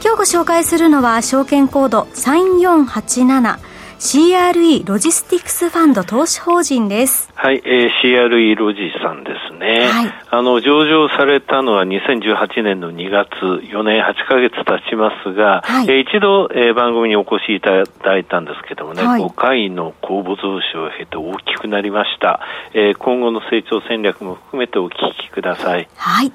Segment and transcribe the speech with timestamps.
[0.00, 7.32] 今日ご紹介するのは証券コード 3487CRE ロジスティクスファンド投資法人です。
[7.34, 9.88] はい、えー、CRE ロジさんですね。
[9.88, 10.14] はい。
[10.30, 22.38] あの、上場されたのは2018年の2月、4年8ヶ月経ちますが、はい、えー、一度、えー、番組にお越しいただいたんですけどもね、はい、5回の公募増資を経て大きくなりました。
[22.72, 25.88] えー、今後の成長戦略も含めてお聞きください。
[25.96, 26.30] はい。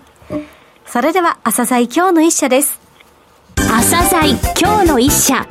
[0.86, 2.83] それでは、朝鮮今日の一社です。
[3.70, 5.46] 朝鮮今日の一社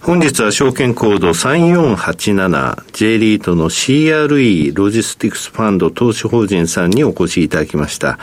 [0.00, 8.18] 本日は証券コード 3487J リートの CRE ロジスティクスファンド投資法人さんにお越しいただきました。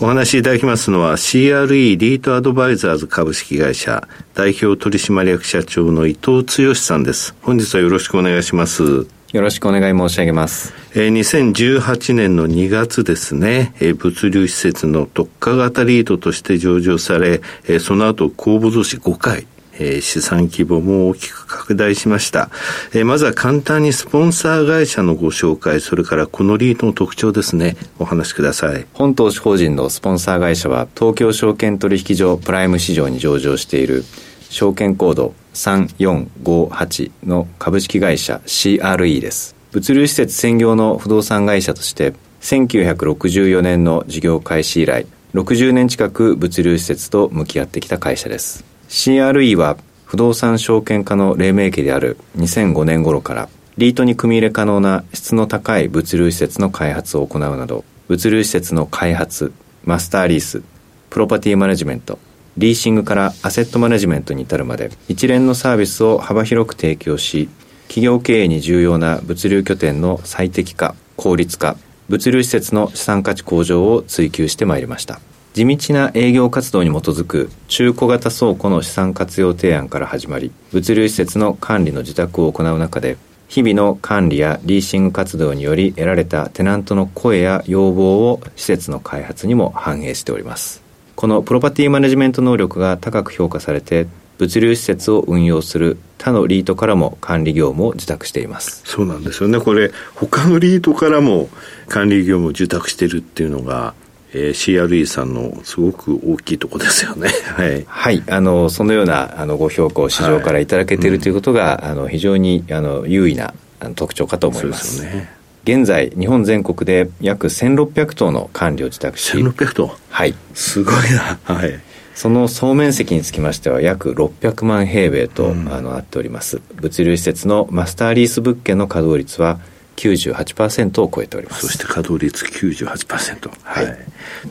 [0.00, 1.66] お話しいただきますのは CRE
[1.96, 7.34] リートアドバイザーズ株式会社代表取締役社長の伊藤剛さんです。
[7.42, 9.06] 本日はよろしくお願いします。
[9.34, 10.72] よろしくお願い申し上げます。
[10.94, 22.48] えー、2018年の2月ですね、えー、物流施設の特化型リートとして上場され、えー、その後公募増資5回、えー、資産規模も大きく拡大しました、
[22.92, 23.04] えー。
[23.04, 28.86] まずは簡単にスポンサー会社のご紹介、それからこのリートの特徴ですね、お話しください。
[28.92, 34.04] 本投資法人のスポンサー会社は、東京証券取引所プライム市場に上場している
[34.48, 39.54] 証券コード3458の株式会社 CRE です。
[39.74, 60.62] 物流施設専業の不動産会社として1964年の事業開始以来60年近く物流施設と向き合ってきた会社です CRE は不動産証券化の黎明期である2005年頃からリートに組み入れ可能な質の高い物流施設の開発を行うなど物流施設の開発マスターリース
[61.10, 62.20] プロパティマネジメント
[62.56, 67.48] リーシングからアセットマネジメントに至るまで一連のサービスを幅広く提供し
[67.88, 71.76] 企業経営に重要な物流拠点の最適化、効率化、
[72.08, 75.20] 物流施設の資産価値向上を追求してまいりました。
[75.52, 83.16] 地道な営業活動に基づく中古型倉庫の資産活用提案から始まり、物流施設の管理の受託を行う中で、
[83.46, 90.83] 日々の管理やリーシング活動により得られたテナントの声や要望を施設の開発にも反映しております。
[91.16, 94.06] このプロパティマネジメント能力が高く評価されて
[94.38, 101.48] 物流施設を運用する他のリートからも管理業務を受託していますそうなんですよねこれ他のリートからも
[101.88, 103.94] 管理業務を受託してるっていうのが
[104.36, 107.28] えー、CRE さんのすごく大きいとこですよね。
[107.54, 107.84] はい。
[107.86, 108.22] はい。
[108.28, 113.54] あの、そのような、あの、ご評価を市場からいただけている、はい、ということが、あの、非常に、あの、優位な
[113.94, 115.30] 特徴かと思いますね。
[115.64, 119.34] 現在、日本全国で約1600棟の管理を受託し。
[119.36, 120.34] 1600棟はい。
[120.52, 121.38] すごいな。
[121.42, 121.80] はい。
[122.14, 126.60] その総面積につきましては約600万平米と、うん、あのなっております。
[126.76, 129.58] 物流施設のマスターリース物件の稼働率は
[129.96, 131.66] 98%を超えております。
[131.66, 133.98] そして稼働率98%はい、はい、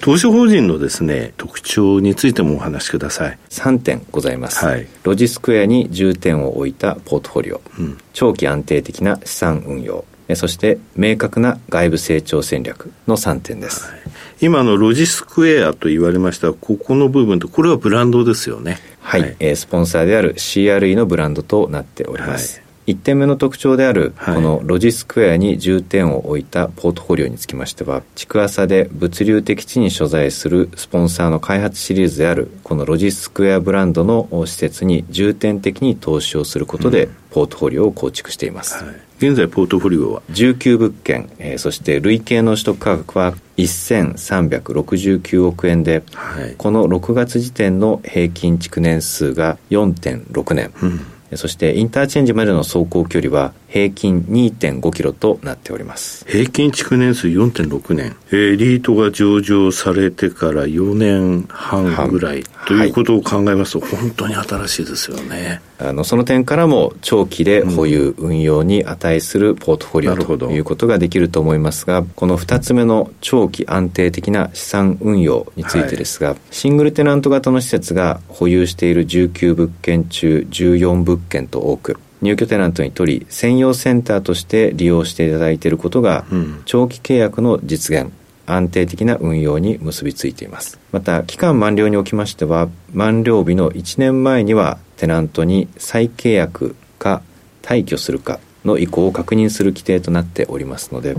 [0.01, 3.37] 投資法人のですね特徴についてもお話しください。
[3.49, 14.01] 3点ございます、はい、ロジスクエアに重点を置いたポートフォリオ、うん、長期安定的な資産運用そして明確な外部成長戦略の3点です、はい、
[14.41, 18.79] 今のロジスクエアと言われましたここの部分とこれはブランドですよね。
[19.01, 56.25] はい、はい、えー、スポンサーである CRE のブランドとなっております、はい1点目の特徴であるこのロジスクエアに重点を置いたポートフォリオにつきましては築浅で物流的地に所在するスポンサーの開発シリーズであるこのロジスクエアブランドの施設に重点的に投資をすることでポートフォリオを構築しています、はい、現在ポートフォリオは？19物件、えー、そして累計の取得価格は1369億円で、はい、この6月時点の平均築年数が4.6年、うんそしてインターチェンジまでの走行距離は平均2.5キロとなっております。
[56.27, 65.59] 平均築年数4.6年、えー、リートが上場されてから4年半ぐらいということを考えますと、本当に新しいですよね。
[65.79, 86.25] あのその点からも長期で保有、運用に値するポートフォリオということができると思いますがこの2つ目の長期安定的な資産運用についてですが、はい、シングルテナント型の施設が保有している19物件中14物件と多く入居テナントに取り専用センターとして利用していただいていることが、
[86.65, 88.11] 長期契約の実現
[88.45, 90.79] 安定的な運用に結びついています。
[90.91, 97.21] また期間満了におきましては満了日の1年前にはテナントに再契約か
[97.61, 101.15] 退去するかの意向を確認する規定となっておりますので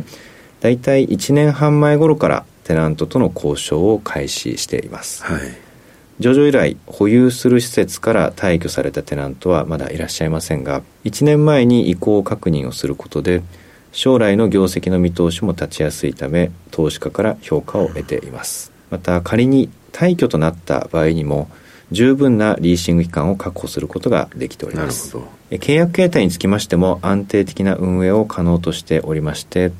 [0.60, 5.40] 大体1年半前頃からテナントとの交渉を開始しています、はい、
[6.20, 13.42] 上場以来保有する施設から退去されたテナントはまだいらっしゃいませんが1年前に意向確認をすることで
[13.90, 18.72] 将来の業績の見通しも立ちやすいため投資家から評価を得ています。
[18.90, 21.48] また仮に退去となった場合にも
[21.92, 25.16] 十分なリーシング期間を確保することができております。
[25.50, 29.72] 契約形態につきましても安定的な運営を可能としておりまして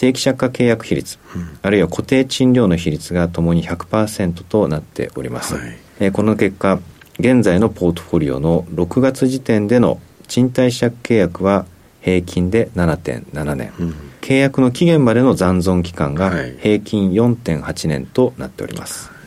[0.00, 6.80] 定期借家契約比率、うん、あるいは固定賃料の比率がともに100%となっております、はい、えこの結果
[7.18, 11.66] 現在のポートフォリオの6月時点での賃貸借契約は
[12.00, 19.19] 平均で7.7年、うん、契約の期限までの残存期間が平均4.8年となっております、はい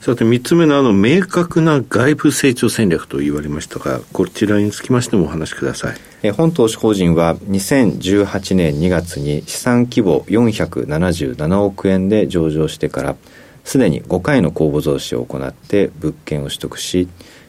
[0.00, 5.96] さて、三つ目のあの、明確な外部成長戦略と言われましたが、こちらにつきましてもお話しください。
[6.22, 13.16] え本投資法人は2018年2月に資産規模477億円で上場してから、
[13.62, 17.06] すでに5回の公募増資を行って物件を取得し、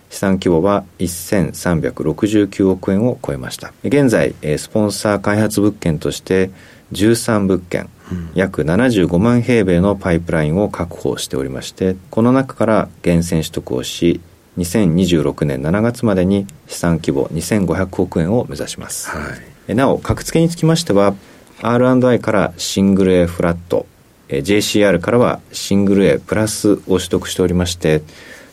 [0.09, 3.71] 資産規模は1369億円を超えました。
[3.85, 6.51] 現在、スポンサー開発物件として
[6.91, 7.89] 13物件、
[8.35, 14.21] 約75万平米のパイプラインを確保しておりましてこの中から厳選取得をし
[14.57, 19.35] 2026年7月までに資産規模2500億円を目指します、は
[19.67, 21.15] い、なお格付けにつきましては
[21.61, 23.85] R&I からシングル A フラット
[24.27, 28.01] JCR からはシングル A プラスを取得しておりまして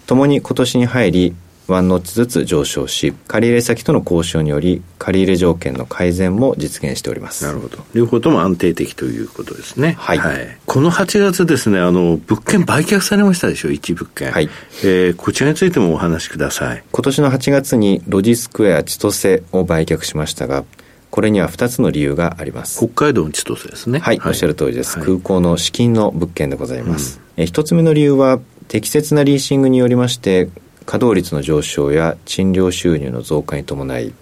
[0.06, 1.34] ともに今年に入り
[1.68, 7.44] ワンノッチずつ上昇し、借入先との交渉により、借入条件の改善も実現しております。
[7.44, 7.84] なるほど。
[7.92, 9.94] 両方とも安定的ということですね。
[9.98, 10.18] はい。
[10.18, 14.32] はい、この8月ですね、あの、物件売却されましたでしょ、一物件。
[14.32, 14.48] はい。
[14.82, 16.82] えー、こちらについてもお話しください。
[16.90, 20.64] 今年の8月にロジスクエア千歳を売却しましたが、
[21.10, 22.78] これには2つの理由があります。
[22.78, 23.98] 北海道の千歳ですね。
[23.98, 24.98] はい、はい、おっしゃる通りです。
[24.98, 27.20] はい、空港の資金の物件でございます。
[27.36, 30.48] うん、え1つ目の理由は、適切なリーシングによりまして、
[30.88, 34.14] 稼働率の上昇や賃料収入の増加に伴い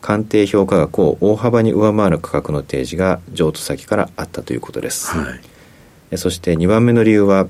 [0.00, 5.34] 鑑定評価額を大幅に上回る価格の提示が譲渡先からあったということです、は
[6.10, 7.46] い、そして2番目の理由は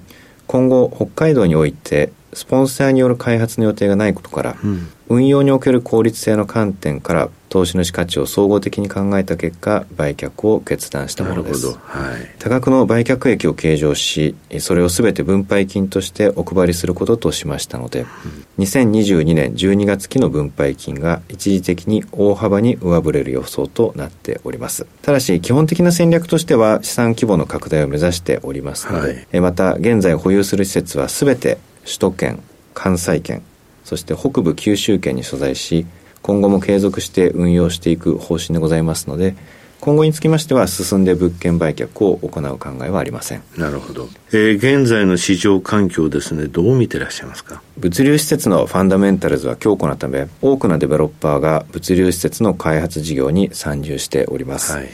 [0.48, 11.78] 今後北海道においてスポンサーによる開発の予定がないことから、うん、運用における効率性の観点から投資主価値を総合的に考えた結果売却を決断したものです、はい、
[12.38, 24.86] 多額の売却益を計上しそれを全て分配金としてお配りすることとしましたので、うん、2022年12月期の分配金が一時的に大幅に上振れる予想となっております。
[25.02, 32.42] ただし基本的な戦略としては資産規模の拡大を目指しておりますので、はい、また現在保有する施設は全て首都圏
[32.74, 33.42] 関西圏
[33.84, 35.86] そして北部九州圏に所在し
[36.22, 39.34] 今後も継続して運用していく方針でございますので
[39.80, 43.44] 今後につきましては進んで物件売却を行う考えはありません。
[43.56, 47.62] なるほど、えー、現在の市場環境ですねどう見てらっしゃいますか？
[47.78, 54.88] 物流施設のファンダメンタルズは強固なため多くのデベロッパーが物流施設の開発事業に参入しております、はい、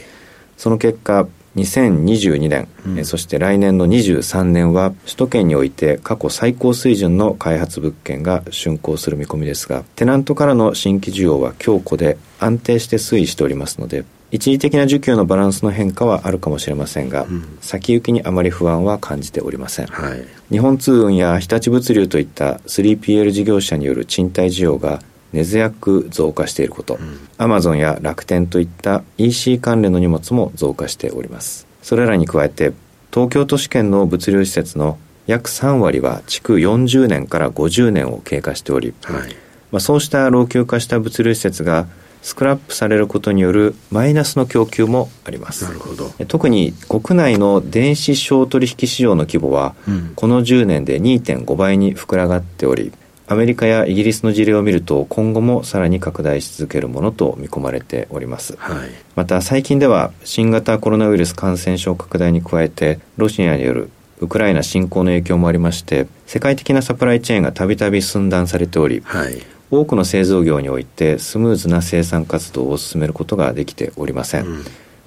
[0.59, 25.00] その結果2022年、うん、そして来年の23年は首都圏において過去最高水準の開発物件が竣工する見込みですがテナントからの新規需要は強固で安定して推移しておりますので一時的な需給のバランスの変化はあるかもしれませんが、うん、先行きにあまり不安は感じておりません、はい、日本通運や日立物流といった 3PL 事業者による賃貸需要が
[25.35, 26.99] 根強く増加していること、
[27.37, 31.67] アマゾンや楽天といった EC 関連の荷物も増加しております。
[31.83, 32.73] それらに加えて
[33.12, 39.37] 東京都市圏の物流施設の約3割は築40年から50年を経過しており、はい、
[39.71, 41.87] まあ、そうした老朽化した物流施設が
[42.23, 45.64] スクラップされることによるマイナスの供給もあります。
[45.64, 46.09] なるほど。
[46.26, 52.93] 特に国内の電子商取引市場の規模は、うん、この10年で2.5倍に膨らがっており
[53.26, 63.90] アメリカやイギリスの事例を見ると今後もさらに拡大し続けるものと見込まれております、はい、また最近では新型コロナウイルス感染症拡大に加えてロシアによる
[64.21, 74.62] ウクライナ侵攻の影響もありまして世界的なサプライチェーンがたびたび寸断されており、はい、多くの製造業においてスムーズな生産活動を進めることができておりません、うん、ま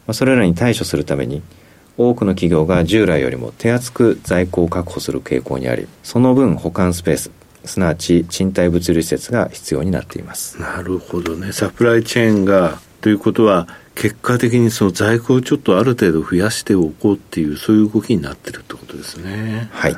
[0.08, 1.44] あ、それらに対処するために
[1.98, 7.32] 多くの企業が従来よりも手厚く在庫を確保する傾向にありその分保管スペース
[7.66, 19.70] すなわち賃貸物流施設が必要になっていますなるほどねサプライチェーンがということは結果的にその在庫をちょっとある程度増やしておこうっていう、そういう動きになってるってことですね。
[19.72, 19.98] はい。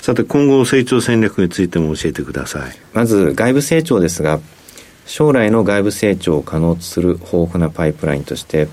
[0.00, 2.72] さて、今後成長戦略についても教えてください。
[2.92, 4.40] まず、外部成長ですが、
[5.06, 8.66] 将来の外部成長を可能とする豊富なパイプラインとして、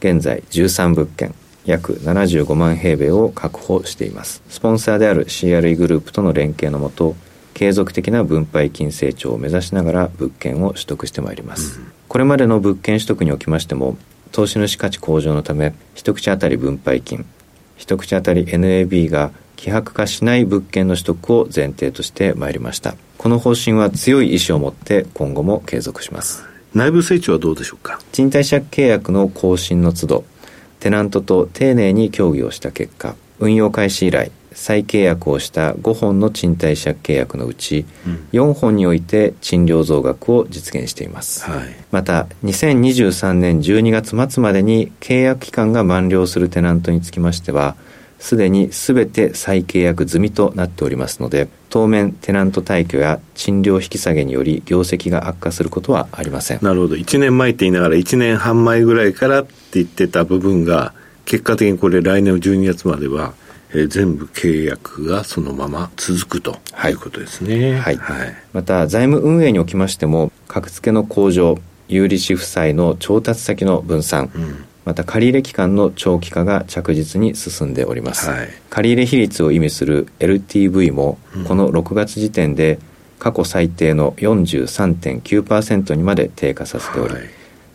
[0.00, 1.32] 現在13物件、
[1.64, 4.42] 約75万平米を確保しています。
[4.48, 7.14] スポンサーである CRE グループとの連携のもと、
[7.58, 11.80] 継続的な分配金成長を目指しながら物件を取得してまいります。
[11.80, 13.96] うん、これまでの物件取得におきましても、
[14.30, 17.26] 投資主価値向上のため、一口当たり分配金、
[17.76, 22.94] 一口当たり NAB が希薄化しない物件の取得を前提としてまいりました。
[23.16, 26.44] この方針は強い意志を持って今後も継続します。
[26.74, 27.98] 内部成長はどうでしょうか？
[28.12, 30.24] 賃貸借契約の更新の都度、
[30.78, 37.84] テナントと丁寧に協議をした結果、運用開始以来、再契約をした5本の賃貸借契約のうち、
[38.32, 47.76] 4本において賃料増額を実現しています、はい、また2023年12月末までに契約期間が満了するテナントにつきましては
[48.18, 56.58] すでに全て再契約済みとなっておりますので当面テナント退去や賃料引き下げにより業績が悪化することはありません。
[56.62, 56.96] なるほど。
[56.96, 60.94] 1年前って言いながら1年半前ぐらいからって言ってた部分が
[61.26, 63.34] 結果的にこれ来年の12月までは
[63.70, 66.58] えー、全部契約がそのまま続くと
[66.88, 67.78] いうことですね。
[67.78, 67.96] はい。
[67.96, 71.58] はい、また、財務運営におきましても、格付けの向上、
[71.88, 78.30] 有利子負債の調達先の分散、うん、また借入期間の長期化が着実に進んでおります。
[78.30, 82.78] はい、借入比率を意味する LTV も、この6月時点で
[83.18, 87.24] 過去最低の43.9%にまで低下させており、はい、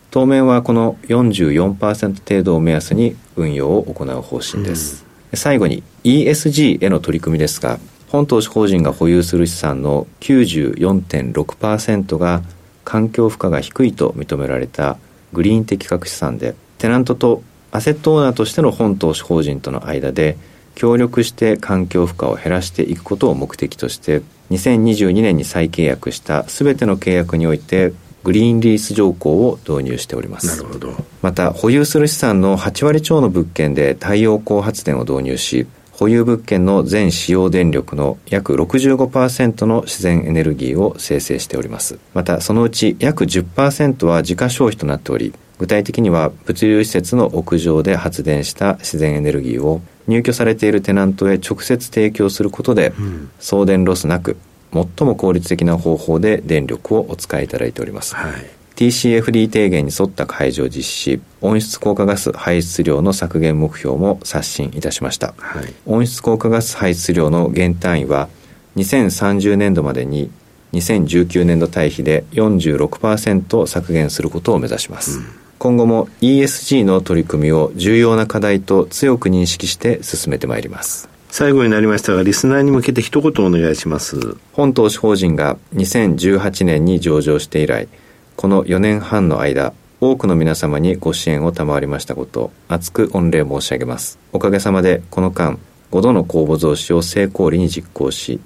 [0.09, 4.97] 当面はこの44%程度を目安に運用を行う方針です。
[4.97, 5.02] うん
[5.35, 12.43] 最後に ESG への取り組みですが、本投資法人が保有する資産の94.6%が
[12.83, 14.97] 環境負荷が低いと認められた
[15.31, 20.37] グリーン的確資産で、テナントとアセットオーナーとしての本投資法人との間で
[20.75, 24.21] 協力して環境負荷を減らしていくことを目的として
[24.51, 27.93] 2022年に再契約した全ての契約において
[28.24, 30.48] グリーンリース条項を導入しております。
[30.48, 30.96] なるほど。
[31.22, 42.00] また保有する資産の8割超の物件で太陽光発電を導入し保有物件の全使用電力の約65%の自然エネルギーを生成しております。
[42.13, 52.94] またそのうち約10%は自家消費となっており具体的には物流施設の屋上で発電した自然エネルギーを入居されているテナントへ直接提供することで、
[53.39, 54.36] 送電ロスなく
[54.74, 58.32] 最も効率的な方法で電力をお使いいただいております、はい、
[58.75, 68.30] TCFD 提言に沿った開示を実施し温室効果ガス排出量の削減目標も刷新いたしました、はい、温室効果ガス排出量の減単位は
[68.75, 70.32] 2030年度までに
[70.74, 75.25] 2019年度対比で46%削減することを目指します、うん、
[75.60, 84.37] 今後も ESG の取り組みを重要な課題と強く認識して進めてまいります最後になりましたが、リスナーに向けて一言お願いします。
[84.51, 87.87] 本投資法人が2018年に上場して以来、
[88.35, 94.19] この4年半の間、多くの皆様にご支援を賜りましたこと、厚く御礼申し上げます。
[94.31, 95.57] おかげさまで、この間、
[95.89, 98.39] 5度の公募増資を成功裏に実行し、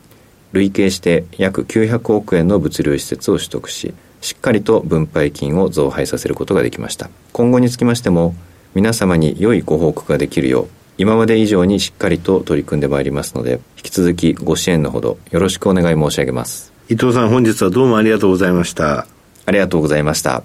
[0.54, 7.10] 累計して約900億円の物流施設を取得し、しっかりと分配金を増配させることができました。
[7.34, 8.34] 今後につきましても、
[8.76, 16.74] 皆様に良いご報告ができるよう、今まで以上にしっかりと取り組んでまいりますので、引き続きご支援のほどよろしくお願い申し上げます。
[16.90, 19.06] 伊藤さん本日はどうもありがとうございました。
[19.46, 20.44] ありがとうございました。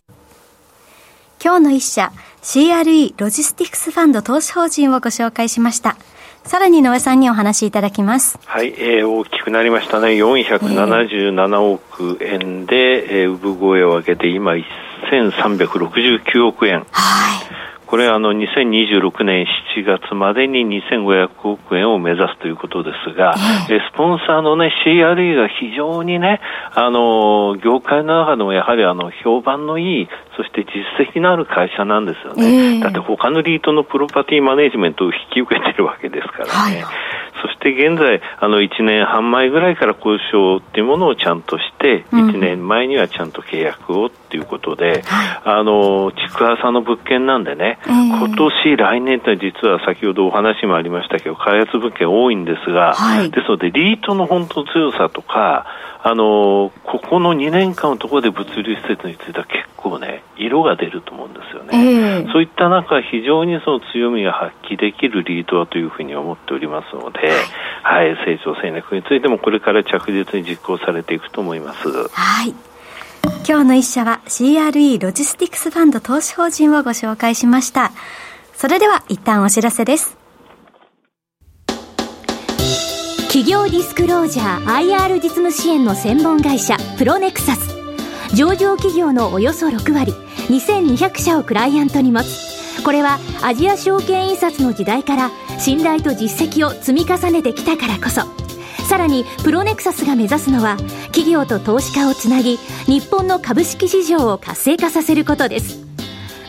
[1.43, 5.97] 今日の一社、CRE ロジスティクスファンド投資法人をご紹介しました。
[6.45, 8.39] さらに井上さんにお話しいただきます。
[8.45, 10.09] はい、えー、大きくなりましたね。
[10.09, 14.53] 477億円で、えー、産声を上げて今
[15.11, 16.85] 1369億円。
[16.91, 17.53] はい。
[17.93, 19.45] これはあの2026年
[19.77, 23.35] 7月までに2500億円を目指すということですが、
[23.69, 26.41] えスポンサーのね CRE が非常にね、
[26.75, 30.09] あの業界の中でもやはりあの評判のいい、
[30.39, 32.81] そして実績のある会社なんですよね。
[32.81, 36.83] だって他のリートのプロパティマネジメントを引き受けてるわけですからね。
[36.83, 45.05] はいそして現在、あの1年半前ぐらいから交渉っていうものをちゃんとして、1年前にはちゃんと契約をっていうことで、
[45.45, 52.97] あの、築浅の物件なんでね、今年、来年って実は先ほどお話もありましたけど、開発物件多いんですが、
[53.31, 55.67] ですので、リートの本当強さとか、
[56.05, 62.19] あのここの2年間のところで物流施設については結構ね、色が出ると思うんですよね。
[62.19, 67.31] えー、そういった中、非常にその強みが発揮できるリードだというふうに思っておりますので、
[67.83, 71.89] はい、成長戦略についてもこれから着実に実行されていくと思います。
[71.89, 72.72] はい。
[73.47, 77.91] 今日の一社は CRE ロジスティクスファンド投資法人をご紹介しました。
[78.55, 80.17] それでは一旦お知らせです。
[83.27, 87.75] 企業ディスクロージャー IR 実務支援の専門会社プロネクサス
[88.37, 90.13] 上場企業のおよそ6割
[90.49, 98.42] 2200社をクライアントに持つこれはアジア証券印刷の時代から信頼と実績を積み重ねてきたからこそ
[98.93, 105.79] さらにプロネクサスが目指すのは企業と投資家をつなぎ日本の株式市場を活性化させることです。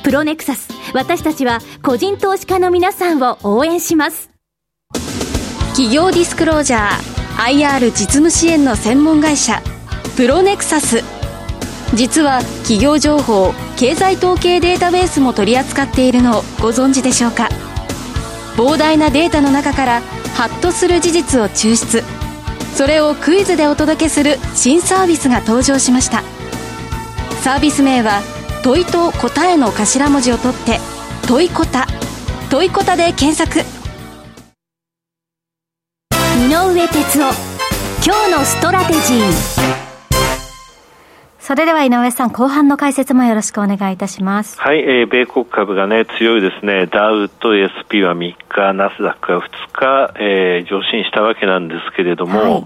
[0.03, 4.29] プロネクサス私たちは個人投資家の皆さんを応援します。
[5.69, 9.61] 企業ディスクロージャー IR 実務支援の専門会社
[10.17, 11.01] プロネクサス。
[11.93, 17.47] 実は企業情報経済統計データベースも取り扱っているのをご存知でしょうか？
[18.57, 20.01] 膨大なデータの中から
[20.35, 22.03] ハッとする事実を抽出。
[22.75, 26.23] それをクイズでお届けする新サービスが登場しました。
[27.43, 28.21] サービス名は
[28.63, 30.79] 問いと答えの頭文字を取って
[31.27, 31.87] 問いこた。
[32.49, 33.59] 問いこたで検索。
[36.35, 37.53] 井上哲夫
[38.05, 39.92] 今日のストラテジー。
[41.43, 44.57] それでは井上さん、後半の解説もよろしくお願いいたします。
[44.61, 46.85] はい、えー、米国株がね、強いですね。
[46.85, 52.63] ダウと SP は3日、ナスダックは2日、えー、上昇したわけなんですけれども、はい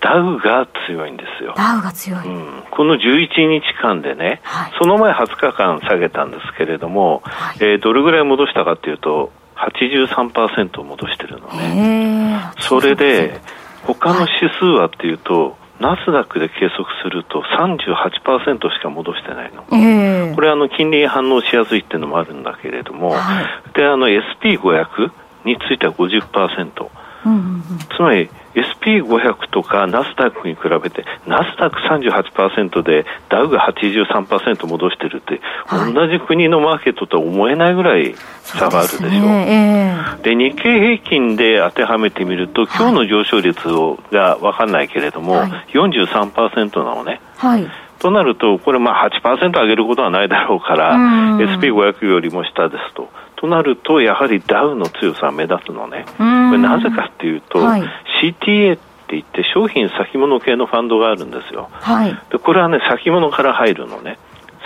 [0.00, 1.54] ダウが強いんですよ。
[1.56, 2.26] ダウが強い。
[2.26, 12.38] うん、この11日間でね、はい、その前20日間下げたんですけれども、はい、えー、どれぐらい戻したかというと、83%戻してるのね。
[12.60, 13.40] それで、
[13.84, 19.64] 他の指数はっていうと、ナスダックで計測すると38%しか戻してないの。
[19.72, 25.10] えー、これあの金利反応しやすいっていうのもあるんだけれども、はい、であの SP500
[25.44, 26.88] については50%。
[27.26, 27.62] うんうんうん、
[27.96, 39.06] つまり SP500 とかナスダックに比べてナスダック38%でダウが83%戻してるって、はい、同じ国のマーケットとは思えないぐらい差があるでしょ。
[39.06, 39.10] う。
[39.10, 40.14] で、ね。
[40.24, 47.20] えー、日経平均で当てはめてみると今日の上昇率をが分かんないけれども、はい、43%なのね。
[47.36, 47.66] はい。
[47.98, 50.94] となると、これ、まあ8%上げることはないだろうから、
[51.38, 53.08] SP500 よりも下ですと。
[53.36, 56.04] となると、やはりダウの強さが目立つのね。
[56.18, 57.82] これなぜかっていうと、はい、
[58.32, 61.68] CTA って言って商品先物系のファンドがあるんですよ。
[61.72, 64.18] はい、でこれはね、先物から入るのね。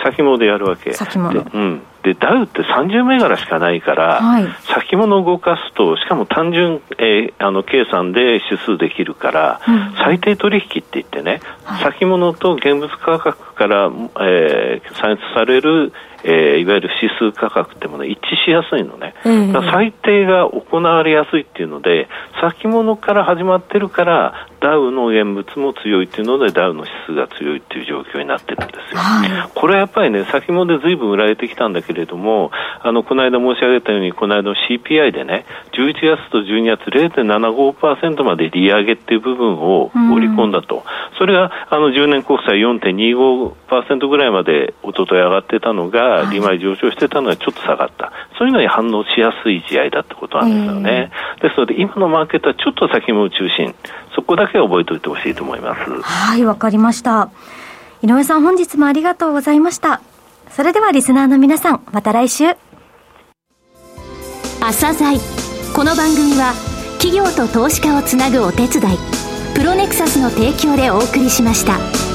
[0.03, 0.93] 先物でやるわけ。
[0.93, 1.41] 先物。
[1.41, 1.81] うん。
[2.03, 13.91] で、ダウって30銘柄しかないから、はい、先物を動かすと、しかも単純、えー、あの計算で指数できるから、うん、最低取引って言ってね、はい、先物と現物価格から、
[14.21, 15.91] えー、算出される
[16.23, 22.07] えー、いわゆる指数価格ってもの一致しやすいのね、えー、最低が行われやすいっていうので
[22.41, 32.51] 先物から始まってるからダウの現物も強いっていうのでダウの指数が強いっていう状況になってるんですよ、はい、これはやっぱりね先物でずいぶん売られてきたんだけれども
[32.81, 40.83] あのこの間申し上げたようにこの間の CPI でね11月と12月0.75%まで利上げっていう部分を織り込んだと、うん、
[41.17, 53.75] それがあの10年国債4.25%ぐらいまで一昨日上がってたのが利回り上昇してたのがちょっと下がった、そういうのに反応しやすい試合だってことなんですよね、えー、ですので今のマーケットはちょっと先物中心。
[54.15, 56.01] そこだけ覚えておいてほしいと思います。
[56.01, 57.29] はいわかりました。
[58.01, 60.01] 井上さん本日もありがとうございました。
[60.49, 62.45] それではリスナーの皆さんまた来週。
[64.59, 65.17] 朝鮮。
[65.75, 66.53] この番組は
[66.99, 68.97] 企業と投資家をつなぐお手伝い。
[69.55, 72.08] プロネクサスの提供でお送りしました。